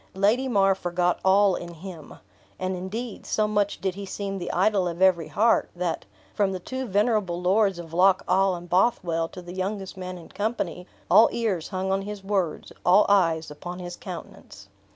Lady 0.15 0.47
mar 0.47 0.73
forgot 0.73 1.19
all 1.23 1.53
in 1.55 1.75
him. 1.75 2.15
And, 2.57 2.75
indeed, 2.75 3.23
so 3.27 3.47
much 3.47 3.79
did 3.79 3.93
he 3.93 4.03
seem 4.07 4.39
the 4.39 4.51
idol 4.51 4.87
of 4.87 4.99
every 4.99 5.27
heart, 5.27 5.69
that, 5.75 6.05
from 6.33 6.51
the 6.53 6.59
two 6.59 6.87
venerable 6.87 7.39
lords 7.39 7.77
of 7.77 7.93
Loch 7.93 8.23
awe 8.27 8.55
and 8.55 8.67
Bothwell 8.67 9.27
to 9.29 9.43
the 9.43 9.53
youngest 9.53 9.97
man 9.97 10.17
in 10.17 10.29
company, 10.29 10.87
all 11.11 11.29
ears 11.31 11.67
hung 11.67 11.91
on 11.91 12.01
his 12.01 12.23
words, 12.23 12.71
all 12.83 13.05
eyes 13.09 13.51
upon 13.51 13.77
his 13.77 13.95
countenance. 13.95 14.69